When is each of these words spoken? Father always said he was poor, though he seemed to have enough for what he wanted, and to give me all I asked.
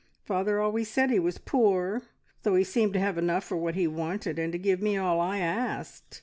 Father 0.25 0.59
always 0.59 0.89
said 0.89 1.11
he 1.11 1.19
was 1.19 1.37
poor, 1.37 2.01
though 2.41 2.55
he 2.55 2.63
seemed 2.63 2.93
to 2.93 2.99
have 2.99 3.19
enough 3.19 3.43
for 3.43 3.57
what 3.57 3.75
he 3.75 3.85
wanted, 3.85 4.39
and 4.39 4.51
to 4.51 4.57
give 4.57 4.81
me 4.81 4.97
all 4.97 5.19
I 5.19 5.37
asked. 5.37 6.19